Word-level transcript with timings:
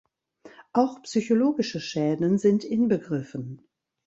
Auch 0.73 1.03
psychologische 1.03 1.79
Schäden 1.79 2.39
sind 2.39 2.63
inbegriffen. 2.63 3.61